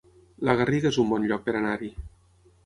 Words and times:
La 0.47 0.55
Garriga 0.61 0.89
es 0.91 0.97
un 1.03 1.11
bon 1.11 1.27
lloc 1.33 1.45
per 1.51 1.55
anar-hi 1.61 1.93